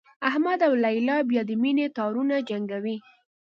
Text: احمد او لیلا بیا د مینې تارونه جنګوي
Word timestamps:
احمد 0.29 0.59
او 0.67 0.73
لیلا 0.83 1.17
بیا 1.29 1.41
د 1.49 1.51
مینې 1.61 1.85
تارونه 1.97 2.35
جنګوي 2.49 2.97